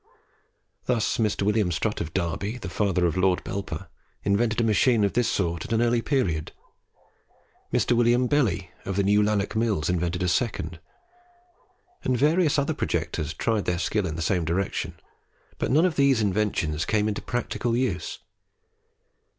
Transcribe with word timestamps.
Thus 0.85 1.19
Mr. 1.19 1.43
William 1.43 1.71
Strutt 1.71 2.01
of 2.01 2.11
Derby, 2.11 2.57
the 2.57 2.69
father 2.71 3.05
of 3.05 3.15
Lord 3.15 3.43
Belper, 3.43 3.85
invented 4.23 4.59
a 4.59 4.63
machine 4.63 5.03
of 5.03 5.13
this 5.13 5.27
sort 5.29 5.63
at 5.63 5.73
an 5.73 5.79
early 5.79 6.01
period; 6.01 6.53
Mr. 7.71 7.91
William 7.95 8.25
Belly, 8.25 8.71
of 8.83 8.95
the 8.95 9.03
New 9.03 9.21
Lanark 9.21 9.55
Mills, 9.55 9.91
invented 9.91 10.23
a 10.23 10.27
second; 10.27 10.79
and 12.03 12.17
various 12.17 12.57
other 12.57 12.73
projectors 12.73 13.31
tried 13.35 13.65
their 13.65 13.77
skill 13.77 14.07
in 14.07 14.15
the 14.15 14.23
same 14.23 14.43
direction; 14.43 14.95
but 15.59 15.69
none 15.69 15.85
of 15.85 15.97
these 15.97 16.19
inventions 16.19 16.83
came 16.83 17.07
into 17.07 17.21
practical 17.21 17.77
use. 17.77 18.17